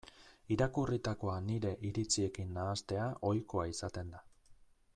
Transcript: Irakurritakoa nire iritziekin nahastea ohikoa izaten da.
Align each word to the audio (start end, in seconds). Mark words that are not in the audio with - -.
Irakurritakoa 0.53 1.35
nire 1.49 1.73
iritziekin 1.89 2.57
nahastea 2.59 3.05
ohikoa 3.33 3.67
izaten 3.75 4.11
da. 4.17 4.23